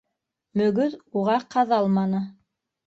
[0.61, 2.27] Мөгөҙ уға ҡаҙалманы.